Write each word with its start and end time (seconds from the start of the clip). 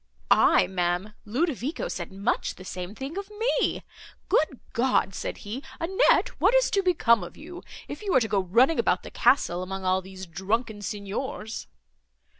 "Aye, 0.31 0.65
ma'am, 0.65 1.13
Ludovico 1.25 1.87
said 1.87 2.11
much 2.11 2.55
the 2.55 2.65
same 2.65 2.95
thing 2.95 3.19
of 3.19 3.29
me. 3.29 3.83
'Good 4.29 4.59
God!' 4.73 5.13
said 5.13 5.37
he, 5.45 5.61
'Annette, 5.79 6.29
what 6.41 6.55
is 6.55 6.71
to 6.71 6.81
become 6.81 7.23
of 7.23 7.37
you, 7.37 7.61
if 7.87 8.01
you 8.01 8.11
are 8.15 8.19
to 8.21 8.27
go 8.27 8.39
running 8.39 8.79
about 8.79 9.03
the 9.03 9.11
castle 9.11 9.61
among 9.61 9.85
all 9.85 10.01
these 10.01 10.25
drunken 10.25 10.81
Signors? 10.81 11.67